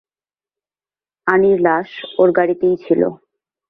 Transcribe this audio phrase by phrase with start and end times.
[1.27, 1.89] আনির লাশ
[2.19, 3.01] ওর গাড়িতেই ছিল।